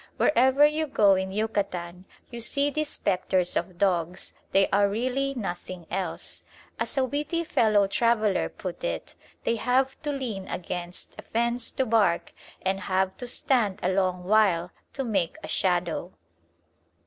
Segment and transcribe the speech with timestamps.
[0.17, 5.85] Wherever you go in Yucatan you see these spectres of dogs: they are really nothing
[5.91, 6.41] else.
[6.79, 11.85] As a witty fellow traveller put it, they have to lean against a fence to
[11.85, 12.33] bark
[12.63, 16.11] and have to stand a long while to make a shadow.